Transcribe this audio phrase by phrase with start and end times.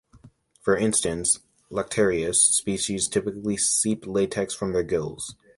[0.63, 5.35] For instance, "Lactarius" species typically seep latex from their gills.